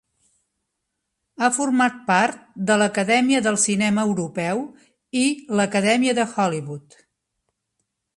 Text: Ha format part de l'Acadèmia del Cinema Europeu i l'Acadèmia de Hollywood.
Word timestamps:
Ha 1.41 1.49
format 1.57 1.99
part 2.07 2.39
de 2.71 2.77
l'Acadèmia 2.81 3.41
del 3.47 3.59
Cinema 3.65 4.05
Europeu 4.09 4.63
i 5.21 5.27
l'Acadèmia 5.61 6.17
de 6.21 6.27
Hollywood. 6.33 6.97